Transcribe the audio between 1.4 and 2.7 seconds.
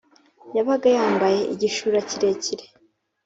igishura kirekire